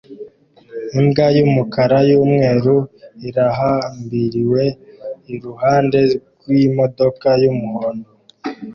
Imbwa 0.99 1.25
y'umukara 1.37 1.97
n'umweru 2.07 2.75
irahambiriwe 3.27 4.63
iruhande 5.33 5.99
rw'imodoka 6.41 7.27
y'umuhondo 7.43 8.09